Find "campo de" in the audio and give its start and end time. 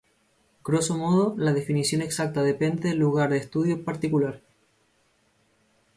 3.01-3.37